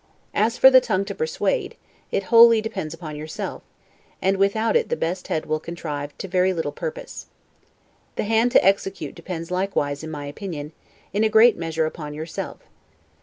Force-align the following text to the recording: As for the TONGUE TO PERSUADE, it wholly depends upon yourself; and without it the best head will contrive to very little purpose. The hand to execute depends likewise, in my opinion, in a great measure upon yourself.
As 0.33 0.57
for 0.57 0.71
the 0.71 0.81
TONGUE 0.81 1.05
TO 1.05 1.13
PERSUADE, 1.13 1.75
it 2.09 2.23
wholly 2.33 2.59
depends 2.59 2.91
upon 2.91 3.15
yourself; 3.15 3.61
and 4.19 4.37
without 4.37 4.75
it 4.75 4.89
the 4.89 4.95
best 4.95 5.27
head 5.27 5.45
will 5.45 5.59
contrive 5.59 6.17
to 6.17 6.27
very 6.27 6.53
little 6.53 6.71
purpose. 6.71 7.27
The 8.15 8.23
hand 8.23 8.51
to 8.53 8.65
execute 8.65 9.13
depends 9.13 9.51
likewise, 9.51 10.03
in 10.03 10.09
my 10.09 10.25
opinion, 10.25 10.71
in 11.13 11.23
a 11.23 11.29
great 11.29 11.55
measure 11.55 11.85
upon 11.85 12.15
yourself. 12.15 12.61